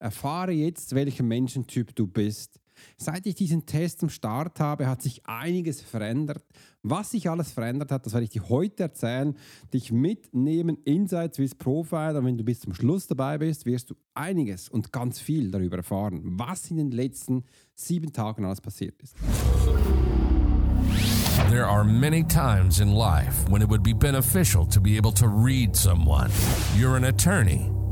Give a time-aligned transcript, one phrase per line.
[0.00, 2.58] Erfahre jetzt, welcher Menschentyp du bist.
[2.96, 6.42] Seit ich diesen Test am Start habe, hat sich einiges verändert.
[6.82, 9.36] Was sich alles verändert hat, das werde ich dir heute erzählen,
[9.74, 12.20] dich mitnehmen Insights Swiss Profiler.
[12.20, 15.76] Und wenn du bis zum Schluss dabei bist, wirst du einiges und ganz viel darüber
[15.76, 17.44] erfahren, was in den letzten
[17.74, 19.14] sieben Tagen alles passiert ist.
[21.50, 25.26] There are many times in life when it would be beneficial to be able to
[25.26, 26.30] read someone.
[26.78, 27.79] You're an attorney.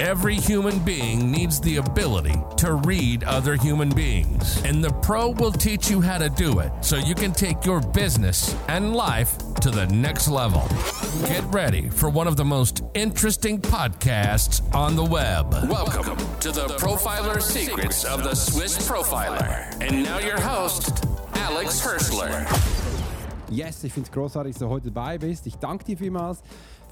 [0.00, 4.62] every human being needs the ability to read other human beings.
[4.64, 7.80] And the pro will teach you how to do it so you can take your
[7.80, 10.62] business and life to the next level.
[11.26, 15.52] Get ready for one of the most interesting podcasts on the web.
[15.68, 19.72] Welcome to the Profiler Secrets of the Swiss Profiler.
[19.80, 22.46] And now your host, Alex Hirschler.
[23.52, 25.46] Yes, ich finde es großartig, dass du heute dabei bist.
[25.46, 26.42] Ich danke dir vielmals,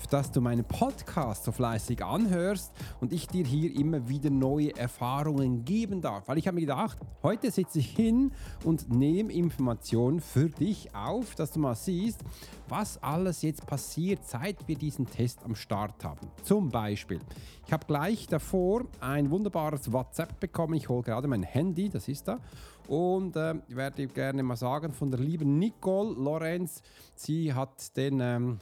[0.06, 5.64] dass du meinen Podcast so fleißig anhörst und ich dir hier immer wieder neue Erfahrungen
[5.64, 6.28] geben darf.
[6.28, 8.32] Weil ich habe mir gedacht, heute sitze ich hin
[8.64, 12.20] und nehme Informationen für dich auf, dass du mal siehst,
[12.68, 16.28] was alles jetzt passiert, seit wir diesen Test am Start haben.
[16.42, 17.20] Zum Beispiel,
[17.66, 20.74] ich habe gleich davor ein wunderbares WhatsApp bekommen.
[20.74, 22.40] Ich hole gerade mein Handy, das ist da.
[22.88, 26.82] Und äh, ich werde gerne mal sagen, von der lieben Nicole Lorenz,
[27.14, 28.58] sie hat den ähm,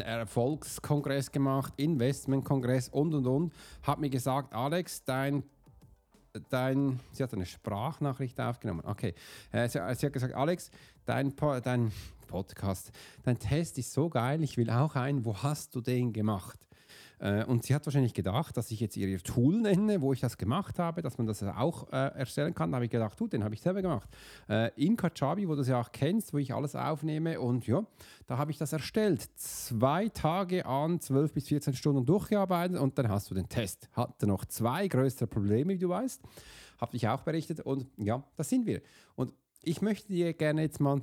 [0.00, 3.52] Erfolgskongress gemacht, Investmentkongress und und und,
[3.82, 5.42] hat mir gesagt, Alex, dein
[6.48, 8.82] dein, sie hat eine Sprachnachricht aufgenommen.
[8.84, 9.14] Okay,
[9.50, 10.70] äh, sie, sie, hat gesagt, Alex,
[11.04, 11.92] dein, dein
[12.26, 12.90] Podcast,
[13.24, 15.24] dein Test ist so geil, ich will auch einen.
[15.24, 16.58] Wo hast du den gemacht?
[17.22, 20.36] Äh, und sie hat wahrscheinlich gedacht, dass ich jetzt ihr Tool nenne, wo ich das
[20.36, 22.72] gemacht habe, dass man das auch äh, erstellen kann.
[22.72, 24.08] Da habe ich gedacht, du, den habe ich selber gemacht.
[24.48, 27.84] Äh, in Kajabi, wo du es ja auch kennst, wo ich alles aufnehme und ja,
[28.26, 29.22] da habe ich das erstellt.
[29.36, 33.88] Zwei Tage an, 12 bis 14 Stunden durchgearbeitet und dann hast du den Test.
[33.92, 36.20] Hatte noch zwei größere Probleme, wie du weißt.
[36.80, 38.82] Habe ich auch berichtet und ja, das sind wir.
[39.14, 41.02] Und ich möchte dir gerne jetzt mal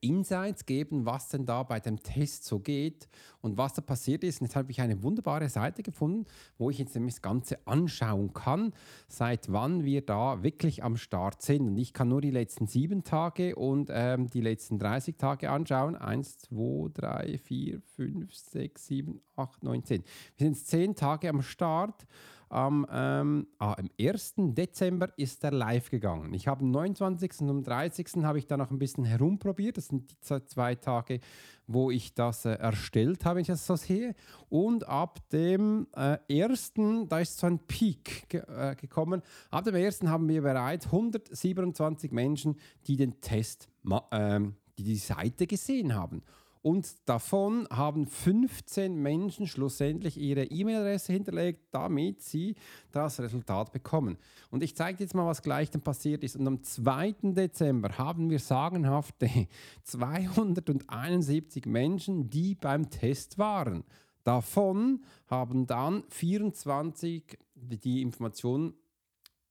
[0.00, 3.08] Insights geben, was denn da bei dem Test so geht
[3.40, 4.40] und was da passiert ist.
[4.40, 6.26] Und jetzt habe ich eine wunderbare Seite gefunden,
[6.58, 8.72] wo ich jetzt nämlich das Ganze anschauen kann,
[9.08, 11.68] seit wann wir da wirklich am Start sind.
[11.68, 15.96] Und ich kann nur die letzten sieben Tage und ähm, die letzten 30 Tage anschauen.
[15.96, 20.04] Eins, zwei, drei, vier, fünf, sechs, sieben, acht, neun, zehn.
[20.36, 22.06] Wir sind zehn Tage am Start
[22.52, 24.34] am, ähm, ah, am 1.
[24.36, 26.34] Dezember ist er live gegangen.
[26.34, 27.40] Ich habe am 29.
[27.40, 28.22] und am 30.
[28.22, 29.78] habe ich da noch ein bisschen herumprobiert.
[29.78, 31.20] Das sind die zwei Tage,
[31.66, 34.14] wo ich das äh, erstellt habe, wenn ich das so sehe.
[34.50, 36.74] Und ab dem äh, 1.
[37.08, 39.22] da ist so ein Peak ge äh, gekommen.
[39.50, 40.02] Ab dem 1.
[40.02, 43.70] haben wir bereits 127 Menschen, die den Test,
[44.10, 46.22] ähm, die die Seite gesehen haben.
[46.62, 52.54] Und davon haben 15 Menschen schlussendlich ihre E-Mail-Adresse hinterlegt, damit sie
[52.92, 54.16] das Resultat bekommen.
[54.50, 56.36] Und ich zeige dir jetzt mal, was gleich dann passiert ist.
[56.36, 57.16] Und am 2.
[57.22, 59.28] Dezember haben wir sagenhafte
[59.82, 63.82] 271 Menschen, die beim Test waren.
[64.22, 68.74] Davon haben dann 24 die Informationen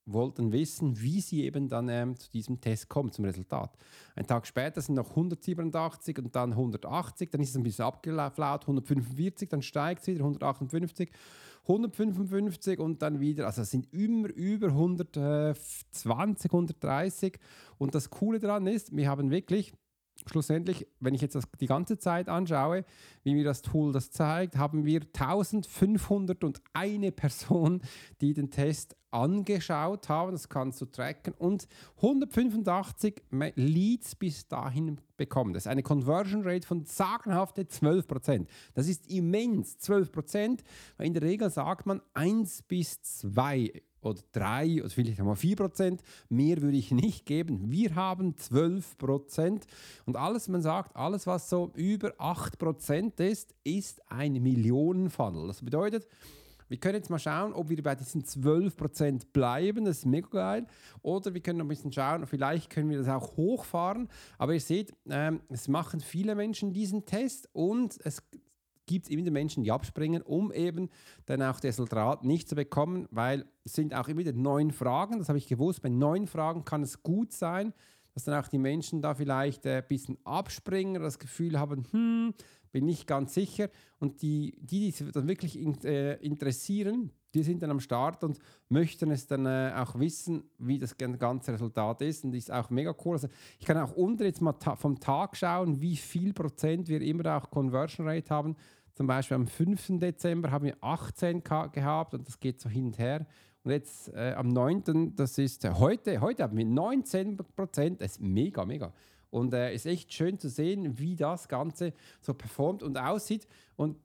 [0.06, 3.72] wollten wissen, wie sie eben dann ähm, zu diesem Test kommen, zum Resultat.
[4.16, 8.62] Ein Tag später sind noch 187 und dann 180, dann ist es ein bisschen abgeflaut,
[8.62, 11.12] 145, dann steigt es wieder, 158,
[11.64, 17.40] 155 und dann wieder, also es sind immer über 120, 130
[17.78, 19.74] und das Coole daran ist, wir haben wirklich
[20.30, 22.86] schlussendlich, wenn ich jetzt das die ganze Zeit anschaue,
[23.24, 27.82] wie mir das Tool das zeigt, haben wir 1501 Personen,
[28.22, 30.32] die den Test angeschaut haben.
[30.32, 31.68] Das kannst du tracken und
[31.98, 33.22] 185
[33.56, 35.54] Leads bis dahin bekommen.
[35.54, 38.48] Das ist eine Conversion Rate von sagenhafte 12%.
[38.74, 40.60] Das ist immens, 12%.
[41.00, 46.02] In der Regel sagt man 1 bis 2 oder 3 oder vielleicht einmal 4 Prozent.
[46.30, 47.72] Mehr würde ich nicht geben.
[47.72, 49.66] Wir haben 12 Prozent.
[50.06, 55.48] Und alles, man sagt, alles, was so über 8 Prozent ist, ist ein Millionenfunnel.
[55.48, 56.08] Das bedeutet,
[56.72, 59.84] wir können jetzt mal schauen, ob wir bei diesen 12 Prozent bleiben.
[59.84, 60.68] Das ist mega geil.
[61.02, 64.08] Oder wir können noch ein bisschen schauen, vielleicht können wir das auch hochfahren.
[64.38, 68.24] Aber ihr seht, ähm, es machen viele Menschen diesen Test und es
[68.86, 70.90] gibt es immer wieder Menschen, die abspringen, um eben
[71.26, 75.20] dann auch das Resultat nicht zu bekommen, weil es sind auch immer wieder neun Fragen,
[75.20, 77.74] das habe ich gewusst, bei neun Fragen kann es gut sein,
[78.14, 82.34] dass dann auch die Menschen da vielleicht ein bisschen abspringen, das Gefühl haben, hm,
[82.72, 83.70] bin nicht ganz sicher.
[84.00, 88.40] Und die, die, die sich dann wirklich äh, interessieren, die sind dann am Start und
[88.70, 92.26] möchten es dann äh, auch wissen, wie das ganze Resultat ist.
[92.26, 93.14] Und ist auch mega cool.
[93.14, 93.30] Also
[93.60, 97.38] ich kann auch unten jetzt mal ta vom Tag schauen, wie viel Prozent wir immer
[97.38, 98.56] auch Conversion Rate haben.
[98.94, 100.00] Zum Beispiel am 5.
[100.00, 103.26] Dezember haben wir 18 gehabt und das geht so hin und her.
[103.64, 108.02] Und jetzt äh, am 9., das ist äh, heute, heute haben wir 19 Prozent.
[108.02, 108.92] Das ist mega, mega.
[109.30, 113.48] Und es äh, ist echt schön zu sehen, wie das Ganze so performt und aussieht.
[113.76, 113.98] Und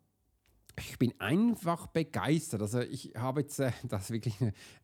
[0.79, 2.63] ich bin einfach begeistert.
[2.63, 4.37] Also ich habe jetzt äh, das wirklich,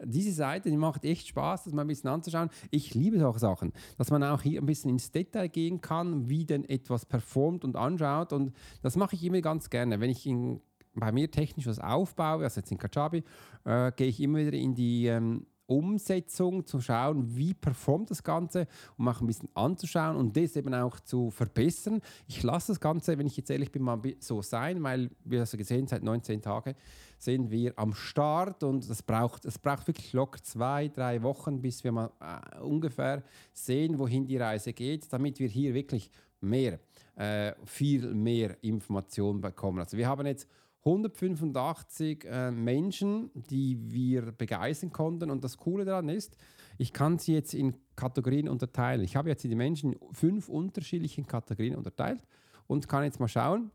[0.03, 2.51] diese Seite, die macht echt Spaß, das mal ein bisschen anzuschauen.
[2.71, 6.45] Ich liebe solche Sachen, dass man auch hier ein bisschen ins Detail gehen kann, wie
[6.45, 8.33] denn etwas performt und anschaut.
[8.33, 8.53] Und
[8.83, 10.01] das mache ich immer ganz gerne.
[10.01, 10.61] Wenn ich in
[10.95, 13.25] bei mir technisch was aufbaue, also jetzt in Kajabi,
[13.65, 18.67] äh, gehe ich immer wieder in die ähm, Umsetzung zu schauen, wie performt das Ganze
[18.97, 22.01] um auch ein bisschen anzuschauen und das eben auch zu verbessern.
[22.27, 25.57] Ich lasse das Ganze, wenn ich jetzt ehrlich bin, mal so sein, weil wir also
[25.57, 26.75] gesehen, seit 19 Tagen
[27.19, 31.85] sind wir am Start und das braucht, das braucht wirklich locker zwei, drei Wochen, bis
[31.85, 33.23] wir mal äh, ungefähr
[33.53, 36.11] sehen, wohin die Reise geht, damit wir hier wirklich
[36.41, 36.81] mehr,
[37.15, 39.79] äh, viel mehr Informationen bekommen.
[39.79, 40.49] Also wir haben jetzt
[40.85, 45.31] 185 äh, Menschen, die wir begeistern konnten.
[45.31, 46.37] Und das Coole daran ist,
[46.79, 49.05] ich kann sie jetzt in Kategorien unterteilen.
[49.05, 52.25] Ich habe jetzt die Menschen in fünf unterschiedlichen Kategorien unterteilt
[52.67, 53.71] und kann jetzt mal schauen,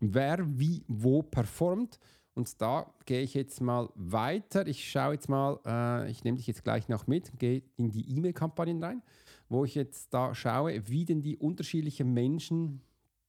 [0.00, 1.98] wer wie wo performt.
[2.34, 4.66] Und da gehe ich jetzt mal weiter.
[4.66, 8.16] Ich schaue jetzt mal, äh, ich nehme dich jetzt gleich noch mit, gehe in die
[8.16, 9.02] E-Mail-Kampagnen rein,
[9.48, 12.82] wo ich jetzt da schaue, wie denn die unterschiedlichen Menschen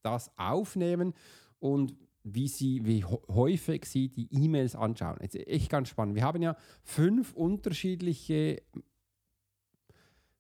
[0.03, 1.13] das aufnehmen
[1.59, 5.17] und wie sie, wie häufig sie die E-Mails anschauen.
[5.21, 6.15] Jetzt echt ganz spannend.
[6.15, 8.61] Wir haben ja fünf unterschiedliche,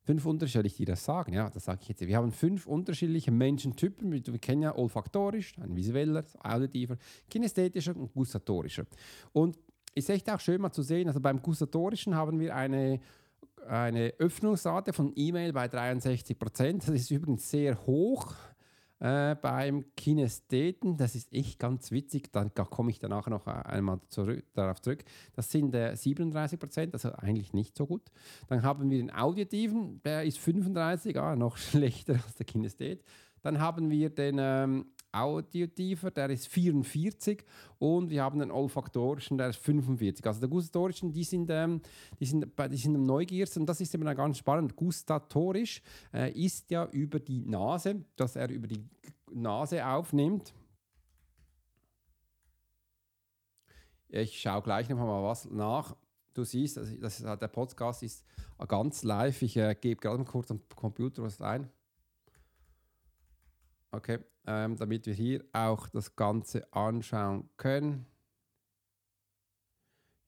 [0.03, 2.01] fünf unterschiedliche, die das sagen, ja, das sage ich jetzt.
[2.01, 4.11] Wir haben fünf unterschiedliche Menschentypen.
[4.11, 6.97] Wir kennen ja olfaktorisch, ein visueller, auditiver,
[7.29, 8.85] kinästhetischer und gustatorischer.
[9.31, 9.57] Und
[9.95, 13.01] ist echt auch schön mal zu sehen, also beim gustatorischen haben wir eine
[13.67, 16.83] eine Öffnungsrate von E-Mail bei 63 Prozent.
[16.83, 18.33] Das ist übrigens sehr hoch
[19.01, 20.95] äh, beim Kinestheten.
[20.95, 22.31] Das ist echt ganz witzig.
[22.31, 25.03] Da, da komme ich danach noch einmal zurück, darauf zurück.
[25.35, 28.03] Das sind äh, 37 Prozent, also eigentlich nicht so gut.
[28.47, 33.03] Dann haben wir den Auditiven, der ist 35, ah, noch schlechter als der Kinesthet.
[33.41, 37.43] Dann haben wir den ähm, auditiver, der ist 44
[37.79, 40.25] und wir haben den olfaktorischen, der ist 45.
[40.25, 41.81] Also der gustatorischen, die sind, ähm,
[42.19, 44.75] die sind, die sind am neugierigsten und das ist eben ganz spannend.
[44.75, 45.81] Gustatorisch
[46.13, 48.83] äh, ist ja über die Nase, dass er über die
[49.31, 50.53] Nase aufnimmt.
[54.09, 55.95] Ich schaue gleich noch mal was nach.
[56.33, 58.25] Du siehst, das, das, der Podcast ist
[58.67, 59.41] ganz live.
[59.41, 61.69] Ich äh, gebe gerade mal kurz am Computer was ein.
[63.91, 68.05] Okay, ähm, damit wir hier auch das Ganze anschauen können.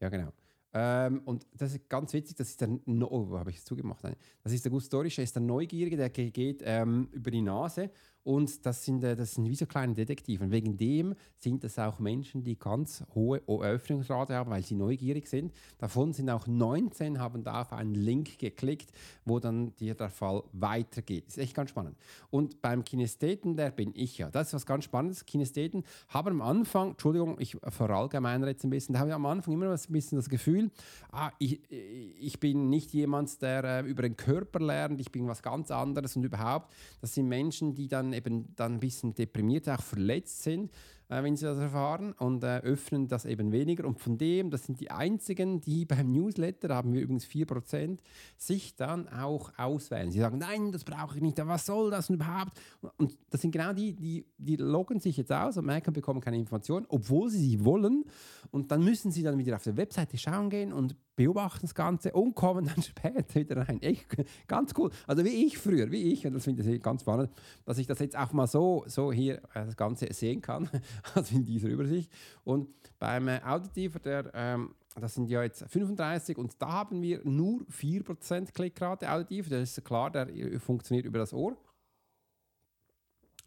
[0.01, 0.33] Ja, genau.
[0.74, 4.04] Ähm, und das ist ganz witzig, das ist der, no oh, habe ich es zugemacht?
[4.42, 7.92] Das ist der Gustorische, ist der Neugierige, der geht ähm, über die Nase
[8.23, 10.45] und das sind, äh, das sind wie so kleine Detektive.
[10.45, 15.27] Und wegen dem sind das auch Menschen, die ganz hohe Öffnungsrate haben, weil sie neugierig
[15.27, 15.53] sind.
[15.77, 18.91] Davon sind auch 19, haben da auf einen Link geklickt,
[19.25, 21.27] wo dann dir der Fall weitergeht.
[21.27, 21.97] Ist echt ganz spannend.
[22.29, 24.29] Und beim Kinestheten, der bin ich ja.
[24.29, 25.25] Das ist was ganz Spannendes.
[25.25, 29.53] Kinestheten haben am Anfang, Entschuldigung, ich verallgemeine jetzt ein bisschen, da habe ich am Anfang
[29.53, 30.71] immer ein bisschen das Gefühl,
[31.12, 35.41] ah, ich, ich bin nicht jemand, der äh, über den Körper lernt, ich bin was
[35.41, 36.71] ganz anderes und überhaupt,
[37.01, 40.72] das sind Menschen, die dann eben dann ein bisschen deprimiert, auch verletzt sind,
[41.10, 43.86] äh, wenn sie das erfahren und äh, öffnen das eben weniger.
[43.86, 48.00] Und von dem, das sind die einzigen, die beim Newsletter, haben wir übrigens 4%,
[48.38, 50.12] sich dann auch auswählen.
[50.12, 52.60] Sie sagen, nein, das brauche ich nicht, was soll das überhaupt?
[52.98, 56.38] Und das sind genau die, die, die loggen sich jetzt aus und merken, bekommen keine
[56.38, 58.05] Informationen, obwohl sie sie wollen.
[58.51, 62.12] Und dann müssen sie dann wieder auf der Webseite schauen gehen und beobachten das Ganze
[62.13, 63.81] und kommen dann später wieder rein.
[63.81, 64.05] Echt
[64.48, 64.91] ganz cool.
[65.07, 67.29] Also wie ich früher, wie ich, und das finde ich ganz spannend,
[67.65, 70.69] dass ich das jetzt auch mal so, so hier äh, das Ganze sehen kann,
[71.15, 72.12] also in dieser Übersicht.
[72.43, 72.69] Und
[73.00, 77.62] beim äh, Auditiv, der, ähm, das sind ja jetzt 35 und da haben wir nur
[77.63, 79.50] 4% Klickrate auditiv.
[79.50, 81.57] Das ist klar, der äh, funktioniert über das Ohr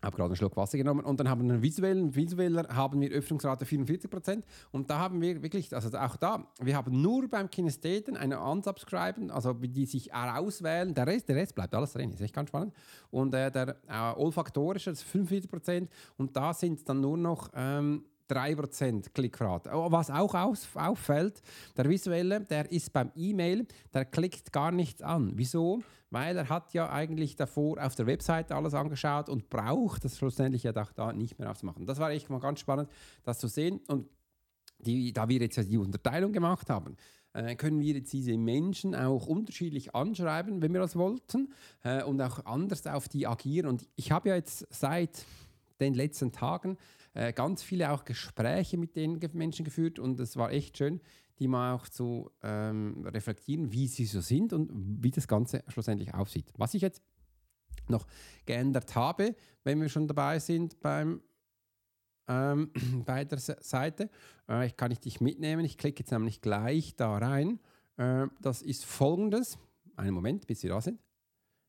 [0.07, 3.11] habe gerade einen Schluck Wasser genommen und dann haben wir einen visuellen, visueller haben wir
[3.11, 8.17] Öffnungsrate 44% und da haben wir wirklich, also auch da, wir haben nur beim Kinestheten
[8.17, 12.35] eine Unsubscriben, also die sich auswählen, der Rest, der Rest bleibt alles drin, ist echt
[12.35, 12.73] ganz spannend.
[13.11, 19.13] Und äh, der äh, olfaktorische ist 45% und da sind dann nur noch ähm, 3%
[19.13, 19.71] Klickrate.
[19.73, 21.43] Oh, was auch auffällt,
[21.77, 25.33] der visuelle, der ist beim E-Mail, der klickt gar nichts an.
[25.35, 25.83] Wieso?
[26.11, 30.63] Weil er hat ja eigentlich davor auf der Webseite alles angeschaut und braucht das schlussendlich
[30.63, 31.87] ja da nicht mehr aufzumachen.
[31.87, 32.89] Das war echt mal ganz spannend,
[33.25, 33.81] das zu sehen.
[33.89, 34.09] Und
[34.79, 36.97] die, da wir jetzt die Unterteilung gemacht haben,
[37.33, 41.53] äh, können wir jetzt diese Menschen auch unterschiedlich anschreiben, wenn wir das wollten,
[41.83, 43.67] äh, und auch anders auf die agieren.
[43.67, 45.25] Und ich habe ja jetzt seit
[45.81, 46.79] den letzten Tagen
[47.17, 51.01] äh, ganz viele auch Gespräche mit den Menschen geführt und es war echt schön,
[51.39, 54.71] die mal auch zu ähm, reflektieren, wie sie so sind und
[55.03, 56.53] wie das Ganze schlussendlich aussieht.
[56.57, 57.03] Was ich jetzt
[57.89, 58.07] noch
[58.45, 61.23] geändert habe, wenn wir schon dabei sind beim
[62.29, 62.71] ähm,
[63.07, 64.11] bei der Seite.
[64.49, 65.65] Äh, ich kann ich dich mitnehmen.
[65.65, 67.61] Ich klicke jetzt nämlich gleich da rein.
[67.97, 69.59] Äh, das ist folgendes.
[69.97, 71.01] Einen Moment, bis wir da sind.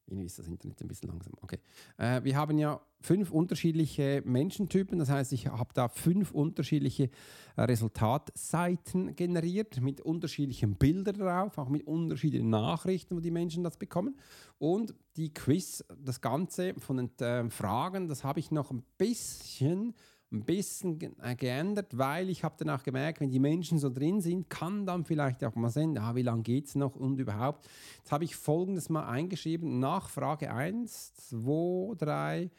[0.07, 1.33] Irgendwie ist das Internet ein bisschen langsam.
[1.41, 1.59] Okay.
[1.97, 4.99] Äh, wir haben ja fünf unterschiedliche Menschentypen.
[4.99, 7.09] Das heißt, ich habe da fünf unterschiedliche
[7.55, 13.77] äh, Resultatseiten generiert mit unterschiedlichen Bildern drauf, auch mit unterschiedlichen Nachrichten, wo die Menschen das
[13.77, 14.17] bekommen.
[14.57, 19.93] Und die Quiz, das Ganze von den äh, Fragen, das habe ich noch ein bisschen
[20.31, 24.49] ein bisschen äh, geändert, weil ich habe danach gemerkt, wenn die Menschen so drin sind,
[24.49, 27.67] kann dann vielleicht auch mal sehen, ah, wie lange geht es noch und überhaupt.
[27.99, 32.51] Jetzt habe ich folgendes mal eingeschrieben, nach Frage 1, 2, 3,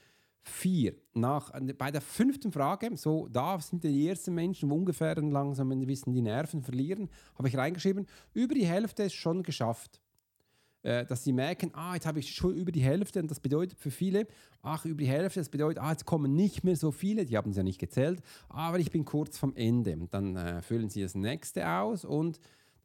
[0.42, 0.94] 4.
[1.14, 5.86] Nach, bei der fünften Frage, so da sind die ersten Menschen, die ungefähr langsam ein
[5.86, 10.00] bisschen die Nerven verlieren, habe ich reingeschrieben, über die Hälfte ist schon geschafft.
[10.82, 13.78] Äh, dass sie merken, ah, jetzt habe ich schon über die Hälfte und das bedeutet
[13.78, 14.28] für viele,
[14.62, 17.50] ach, über die Hälfte, das bedeutet, ah, jetzt kommen nicht mehr so viele, die haben
[17.50, 19.98] es ja nicht gezählt, aber ich bin kurz vom Ende.
[20.10, 22.38] Dann äh, füllen sie das nächste aus und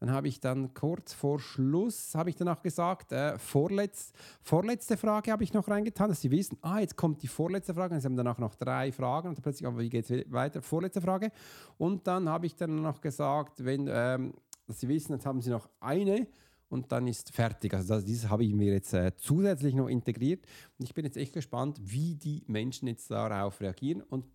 [0.03, 5.31] dann habe ich dann kurz vor Schluss, habe ich danach gesagt, äh, vorletz, vorletzte Frage
[5.31, 7.95] habe ich noch reingetan, dass sie wissen, ah, jetzt kommt die vorletzte Frage.
[7.95, 10.62] Und sie haben danach noch drei Fragen und plötzlich, aber wie geht es weiter?
[10.62, 11.31] Vorletzte Frage.
[11.77, 14.33] Und dann habe ich dann noch gesagt, wenn, ähm,
[14.67, 16.27] dass sie wissen, jetzt haben sie noch eine
[16.73, 17.75] und dann ist fertig.
[17.75, 20.43] Also das, dieses habe ich mir jetzt äh, zusätzlich noch integriert
[20.79, 24.25] und ich bin jetzt echt gespannt, wie die Menschen jetzt darauf reagieren und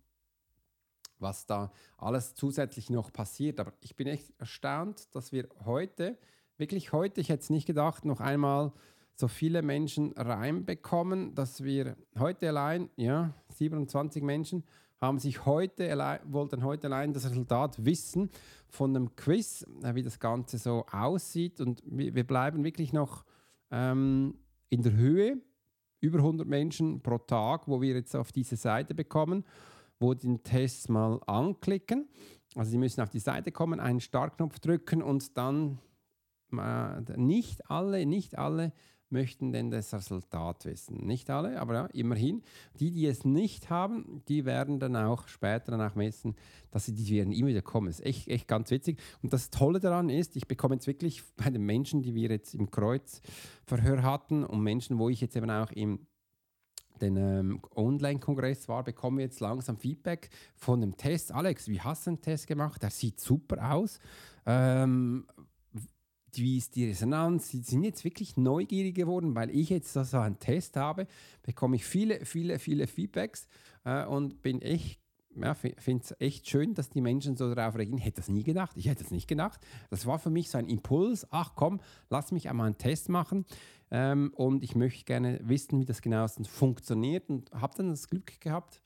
[1.19, 3.59] was da alles zusätzlich noch passiert.
[3.59, 6.17] Aber ich bin echt erstaunt, dass wir heute,
[6.57, 8.71] wirklich heute, ich hätte es nicht gedacht, noch einmal
[9.15, 14.63] so viele Menschen reinbekommen, dass wir heute allein, ja, 27 Menschen
[15.01, 15.89] haben sich heute,
[16.25, 18.29] wollten heute allein das Resultat wissen
[18.67, 21.61] von einem Quiz, äh, wie das Ganze so aussieht.
[21.61, 23.23] Und wir bleiben wirklich noch
[23.71, 24.35] ähm,
[24.69, 25.37] in der Höhe,
[26.01, 29.43] über 100 Menschen pro Tag, wo wir jetzt auf diese Seite bekommen,
[29.99, 32.07] wo den Test mal anklicken.
[32.55, 35.79] Also Sie müssen auf die Seite kommen, einen Startknopf drücken und dann
[36.53, 38.71] äh, nicht alle, nicht alle
[39.11, 41.05] möchten denn das Resultat wissen.
[41.05, 42.41] Nicht alle, aber ja, immerhin.
[42.79, 46.35] Die, die es nicht haben, die werden dann auch später danach messen,
[46.71, 47.87] dass sie die werden immer wieder kommen.
[47.87, 49.01] Das ist echt, echt ganz witzig.
[49.21, 52.53] Und das Tolle daran ist, ich bekomme jetzt wirklich bei den Menschen, die wir jetzt
[52.53, 56.05] im Kreuzverhör hatten und Menschen, wo ich jetzt eben auch im
[56.99, 61.31] den ähm, Online-Kongress war, bekomme jetzt langsam Feedback von dem Test.
[61.31, 62.83] Alex, wie hast du den Test gemacht?
[62.83, 63.99] Der sieht super aus.
[64.45, 65.25] Ähm,
[66.37, 67.49] wie ist die Resonanz?
[67.49, 71.07] Sie sind jetzt wirklich neugierig geworden, weil ich jetzt so einen Test habe,
[71.43, 73.47] bekomme ich viele, viele, viele Feedbacks
[73.85, 74.99] äh, und bin echt,
[75.35, 77.99] ja, finde es echt schön, dass die Menschen so darauf reagieren.
[77.99, 79.59] Hätte das nie gedacht, ich hätte das nicht gedacht.
[79.89, 83.45] Das war für mich so ein Impuls, ach komm, lass mich einmal einen Test machen
[83.91, 88.39] ähm, und ich möchte gerne wissen, wie das genau funktioniert und habe dann das Glück
[88.39, 88.81] gehabt,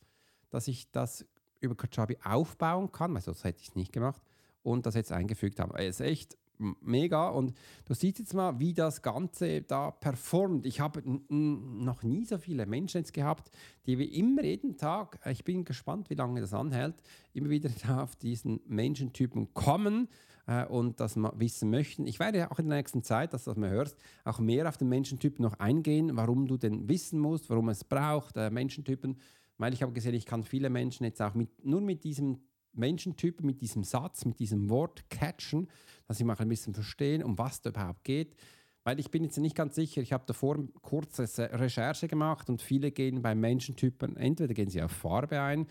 [0.49, 1.25] dass ich das
[1.59, 4.21] über Kajabi aufbauen kann, weil sonst hätte ich es nicht gemacht
[4.63, 5.77] und das jetzt eingefügt habe.
[5.77, 6.37] Es ist echt
[6.81, 7.29] mega.
[7.29, 7.53] Und
[7.85, 10.65] du siehst jetzt mal, wie das Ganze da performt.
[10.65, 13.51] Ich habe noch nie so viele Menschen jetzt gehabt,
[13.85, 16.95] die wie immer jeden Tag, ich bin gespannt, wie lange das anhält,
[17.33, 17.69] immer wieder
[18.01, 20.07] auf diesen Menschentypen kommen
[20.47, 22.07] äh, und das mal wissen möchten.
[22.07, 24.77] Ich werde auch in der nächsten Zeit, dass du das mal hörst, auch mehr auf
[24.77, 29.17] den Menschentyp noch eingehen, warum du den wissen musst, warum es braucht, äh, Menschentypen.
[29.57, 32.39] Weil ich habe gesehen, ich kann viele Menschen jetzt auch mit, nur mit diesem
[32.73, 35.67] Menschentypen mit diesem Satz, mit diesem Wort catchen,
[36.13, 38.35] dass sie mal ein bisschen verstehen, um was da überhaupt geht.
[38.83, 42.91] Weil ich bin jetzt nicht ganz sicher, ich habe davor kurze Recherche gemacht und viele
[42.91, 45.65] gehen bei Menschentypen, entweder gehen sie auf Farbe ein,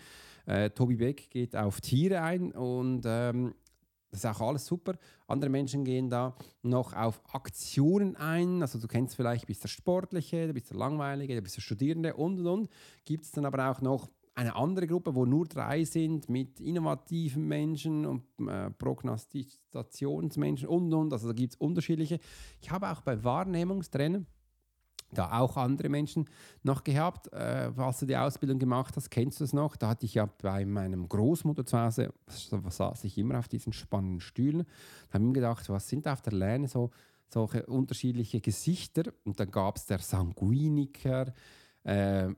[0.46, 3.54] äh, Tobi Beck geht auf Tiere ein und ähm,
[4.11, 4.94] das ist auch alles super.
[5.28, 8.61] Andere Menschen gehen da noch auf Aktionen ein.
[8.61, 12.14] Also du kennst vielleicht, bist der Sportliche, du bist der Langweilige, du bist der Studierende
[12.14, 12.70] und und und.
[13.04, 17.46] Gibt es dann aber auch noch eine andere Gruppe, wo nur drei sind mit innovativen
[17.46, 21.12] Menschen und äh, Prognostizationsmenschen und und.
[21.12, 22.18] Also da gibt es unterschiedliche.
[22.60, 24.26] Ich habe auch bei Wahrnehmungstrainern
[25.12, 26.28] da auch andere Menschen
[26.62, 27.32] noch gehabt.
[27.32, 29.76] Äh, als du die Ausbildung gemacht hast, kennst du es noch?
[29.76, 34.20] Da hatte ich ja bei meinem Großmutter zu Hause, saß ich immer auf diesen spannenden
[34.20, 34.64] Stühlen.
[35.08, 36.90] Da habe ich mir gedacht, was sind auf der Lerne so
[37.28, 39.12] solche unterschiedliche Gesichter?
[39.24, 41.32] Und dann gab es der Sanguiniker.
[41.84, 42.28] Äh,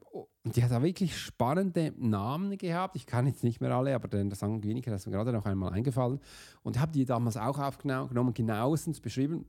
[0.45, 2.97] und die hat da wirklich spannende Namen gehabt.
[2.97, 6.21] Ich kann jetzt nicht mehr alle, aber der Sanguiniker ist mir gerade noch einmal eingefallen.
[6.63, 9.47] Und habe die damals auch aufgenommen, genauestens beschrieben.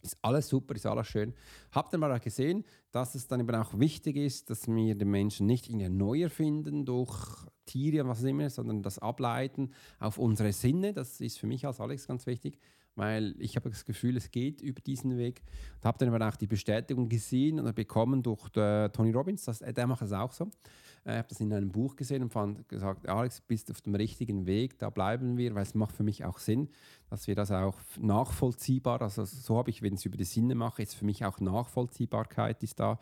[0.00, 1.34] Ist alles super, ist alles schön.
[1.72, 5.46] Habt dann mal gesehen, dass es dann eben auch wichtig ist, dass wir den Menschen
[5.46, 10.94] nicht irgendwie neu erfinden durch Tiere und was immer, sondern das Ableiten auf unsere Sinne.
[10.94, 12.58] Das ist für mich als Alex ganz wichtig,
[12.96, 15.42] weil ich habe das Gefühl, es geht über diesen Weg.
[15.76, 19.86] Und habe dann aber auch die Bestätigung gesehen und bekommen durch Tony Robbins, das, der
[19.86, 20.50] macht es auch so.
[21.06, 24.46] Ich habe das in einem Buch gesehen und fand gesagt, Alex, bist auf dem richtigen
[24.46, 26.70] Weg, da bleiben wir, weil es macht für mich auch Sinn,
[27.10, 30.54] dass wir das auch nachvollziehbar, also so habe ich, wenn ich es über die Sinne
[30.54, 32.98] mache, ist für mich auch Nachvollziehbarkeit ist da.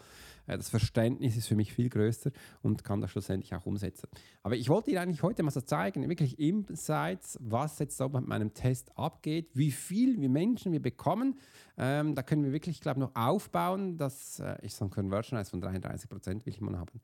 [0.49, 2.33] Äh, das Verständnis ist für mich viel größer
[2.63, 4.09] und kann das schlussendlich auch umsetzen.
[4.43, 8.27] Aber ich wollte dir eigentlich heute mal so zeigen, wirklich Insights, was jetzt so mit
[8.27, 11.39] meinem Test abgeht, wie viel wir Menschen wir bekommen.
[11.79, 13.97] Ähm, da können wir wirklich, glaube ich, noch aufbauen.
[13.97, 17.01] Das äh, ist so ein Conversion von 33 Prozent, will ich mal haben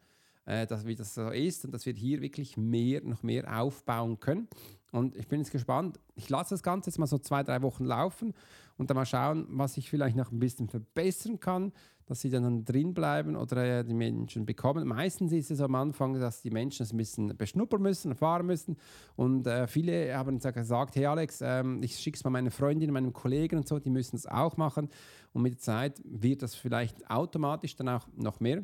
[0.49, 4.19] äh, dass, wie das so ist und dass wir hier wirklich mehr, noch mehr aufbauen
[4.19, 4.49] können.
[4.91, 6.01] Und ich bin jetzt gespannt.
[6.15, 8.33] Ich lasse das Ganze jetzt mal so zwei, drei Wochen laufen
[8.79, 11.73] und dann mal schauen, was ich vielleicht noch ein bisschen verbessern kann,
[12.07, 14.89] dass sie dann drin bleiben oder äh, die Menschen bekommen.
[14.89, 18.79] Meistens ist es am Anfang, dass die Menschen es ein bisschen beschnuppern müssen, erfahren müssen.
[19.17, 23.13] Und äh, viele haben gesagt, hey Alex, ähm, ich schicke es mal meinen Freundinnen, meinen
[23.13, 24.89] Kollegen und so, die müssen es auch machen.
[25.35, 28.63] Und mit der Zeit wird das vielleicht automatisch dann auch noch mehr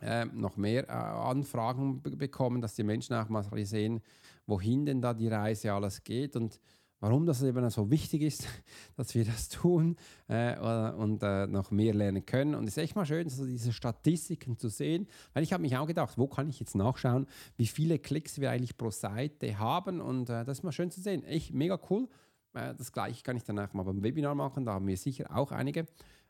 [0.00, 4.00] äh, noch mehr äh, Anfragen bekommen, dass die Menschen auch mal sehen,
[4.46, 6.60] wohin denn da die Reise alles geht und
[7.04, 8.46] warum das eben so wichtig ist,
[8.96, 9.96] dass wir das tun
[10.28, 10.58] äh,
[10.92, 12.54] und äh, noch mehr lernen können.
[12.54, 15.76] Und es ist echt mal schön, so diese Statistiken zu sehen, weil ich habe mich
[15.76, 20.00] auch gedacht, wo kann ich jetzt nachschauen, wie viele Klicks wir eigentlich pro Seite haben
[20.00, 21.24] und äh, das ist mal schön zu sehen.
[21.24, 22.08] Echt mega cool.
[22.54, 25.52] Äh, das gleiche kann ich danach mal beim Webinar machen, da haben wir sicher auch
[25.52, 25.86] einige.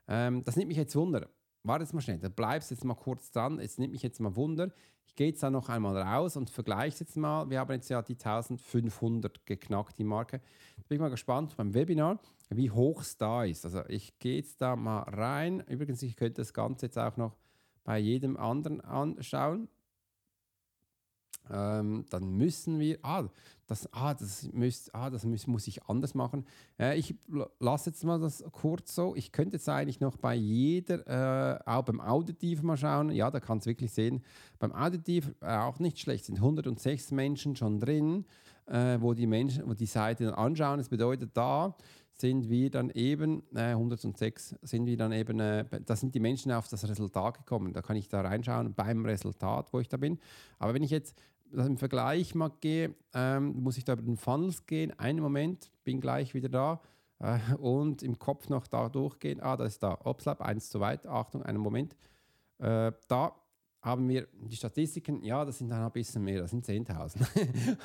[0.07, 1.29] Ähm, das nimmt mich jetzt Wunder
[1.65, 3.59] warte jetzt mal schnell, da bleibst jetzt mal kurz dran.
[3.59, 4.71] Es nimmt mich jetzt mal Wunder.
[5.07, 7.49] Ich gehe jetzt da noch einmal raus und vergleiche jetzt mal.
[7.49, 10.39] Wir haben jetzt ja die 1500 geknackt, die Marke.
[10.77, 13.65] Da bin ich mal gespannt beim Webinar, wie hoch es da ist.
[13.65, 15.61] Also ich gehe jetzt da mal rein.
[15.67, 17.37] Übrigens, ich könnte das Ganze jetzt auch noch
[17.83, 19.69] bei jedem anderen anschauen
[21.51, 23.25] ähm, dann müssen wir, ah,
[23.67, 26.45] das, ah, das, müsst, ah, das muss, muss ich anders machen.
[26.79, 27.15] Äh, ich
[27.59, 29.15] lasse jetzt mal das kurz so.
[29.15, 33.09] Ich könnte jetzt eigentlich noch bei jeder, äh, auch beim Auditiv mal schauen.
[33.11, 34.23] Ja, da kann es wirklich sehen.
[34.59, 38.25] Beim Auditiv äh, auch nicht schlecht, sind 106 Menschen schon drin,
[38.67, 40.77] äh, wo die Menschen, wo die Seite anschauen.
[40.77, 41.75] Das bedeutet, da
[42.17, 46.51] sind wir dann eben, äh, 106 sind wir dann eben, äh, da sind die Menschen
[46.51, 47.73] auf das Resultat gekommen.
[47.73, 50.19] Da kann ich da reinschauen beim Resultat, wo ich da bin.
[50.57, 51.15] Aber wenn ich jetzt
[51.51, 54.97] im Vergleich mal gehe, ähm, muss ich da über den Funnels gehen.
[54.99, 56.81] Einen Moment, bin gleich wieder da.
[57.19, 59.41] Äh, und im Kopf noch da durchgehen.
[59.41, 59.97] Ah, das ist da.
[60.03, 61.07] Opslab, eins zu weit.
[61.07, 61.95] Achtung, einen Moment.
[62.57, 63.35] Äh, da
[63.85, 67.77] haben wir die Statistiken, ja, das sind dann ein bisschen mehr, das sind 10.000.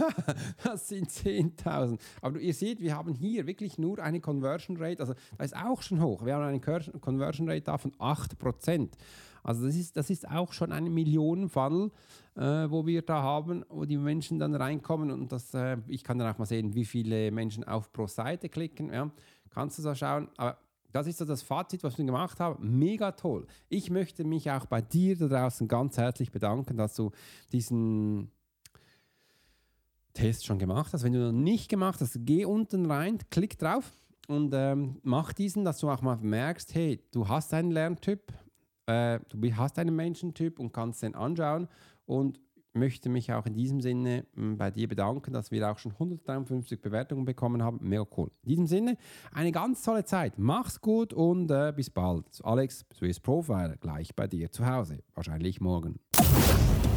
[0.65, 2.01] das sind 10.000.
[2.23, 5.83] Aber ihr seht, wir haben hier wirklich nur eine Conversion Rate, also da ist auch
[5.83, 6.25] schon hoch.
[6.25, 6.61] Wir haben eine
[7.01, 8.89] Conversion Rate da von 8%.
[9.43, 11.91] Also das ist, das ist auch schon ein Millionenfall,
[12.35, 16.19] äh, wo wir da haben, wo die Menschen dann reinkommen und das, äh, ich kann
[16.19, 18.91] dann auch mal sehen, wie viele Menschen auf pro Seite klicken.
[18.93, 19.11] Ja.
[19.51, 20.29] Kannst du so schauen.
[20.37, 20.59] Aber
[20.93, 22.79] das ist so das Fazit, was wir gemacht haben.
[22.79, 23.47] Mega toll.
[23.69, 27.11] Ich möchte mich auch bei dir da draußen ganz herzlich bedanken, dass du
[27.53, 28.31] diesen
[30.13, 31.05] Test schon gemacht hast.
[31.05, 33.93] Wenn du noch nicht gemacht hast, geh unten rein, klick drauf
[34.29, 38.33] und ähm, mach diesen, dass du auch mal merkst, hey, du hast einen Lerntyp,
[38.87, 41.69] äh, du hast einen Menschentyp und kannst den anschauen
[42.07, 42.41] und
[42.73, 46.81] möchte mich auch in diesem Sinne hm, bei dir bedanken, dass wir auch schon 153
[46.81, 47.79] Bewertungen bekommen haben.
[47.83, 48.31] Mega cool.
[48.43, 48.97] In diesem Sinne,
[49.33, 50.39] eine ganz tolle Zeit.
[50.39, 52.27] Mach's gut und äh, bis bald.
[52.43, 55.03] Alex, Swiss Profiler, gleich bei dir zu Hause.
[55.15, 55.99] Wahrscheinlich morgen.